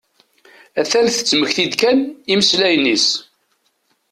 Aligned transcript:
A-t-an 0.79 1.05
tettmekti-d 1.09 1.73
kan 1.81 1.97
imeslayen-is. 2.31 3.07